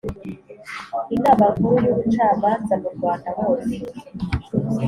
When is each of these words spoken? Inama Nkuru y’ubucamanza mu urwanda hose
Inama 1.15 1.45
Nkuru 1.55 1.77
y’ubucamanza 1.85 2.73
mu 2.81 2.87
urwanda 2.91 3.29
hose 3.37 3.75